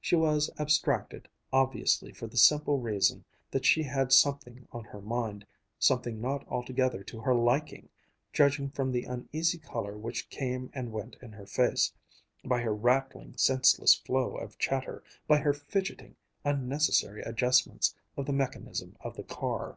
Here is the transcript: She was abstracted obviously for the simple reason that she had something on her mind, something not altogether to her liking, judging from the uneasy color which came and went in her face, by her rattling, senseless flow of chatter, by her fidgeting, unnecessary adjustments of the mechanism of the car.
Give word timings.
She 0.00 0.16
was 0.16 0.50
abstracted 0.58 1.28
obviously 1.52 2.12
for 2.12 2.26
the 2.26 2.36
simple 2.36 2.80
reason 2.80 3.24
that 3.52 3.64
she 3.64 3.84
had 3.84 4.10
something 4.12 4.66
on 4.72 4.82
her 4.82 5.00
mind, 5.00 5.46
something 5.78 6.20
not 6.20 6.44
altogether 6.48 7.04
to 7.04 7.20
her 7.20 7.36
liking, 7.36 7.88
judging 8.32 8.68
from 8.68 8.90
the 8.90 9.04
uneasy 9.04 9.58
color 9.58 9.96
which 9.96 10.28
came 10.28 10.70
and 10.72 10.90
went 10.90 11.14
in 11.22 11.30
her 11.30 11.46
face, 11.46 11.92
by 12.44 12.62
her 12.62 12.74
rattling, 12.74 13.34
senseless 13.36 13.94
flow 13.94 14.36
of 14.36 14.58
chatter, 14.58 15.04
by 15.28 15.38
her 15.38 15.52
fidgeting, 15.54 16.16
unnecessary 16.44 17.22
adjustments 17.22 17.94
of 18.16 18.26
the 18.26 18.32
mechanism 18.32 18.96
of 19.02 19.14
the 19.14 19.22
car. 19.22 19.74